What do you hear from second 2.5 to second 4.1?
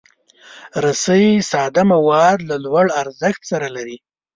لوړ ارزښت سره لري.